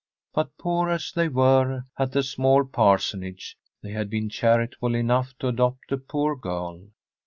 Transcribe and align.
But 0.33 0.57
poor 0.57 0.89
as 0.89 1.11
they 1.11 1.27
were 1.27 1.83
at 1.95 2.11
the 2.13 2.23
small 2.23 2.65
parsonage, 2.65 3.55
they 3.83 3.91
had 3.91 4.09
been 4.09 4.29
charitable 4.29 4.95
enough 4.95 5.37
to 5.37 5.49
adopt 5.49 5.91
a 5.91 5.97
poor 5.97 6.35
girl. 6.35 6.87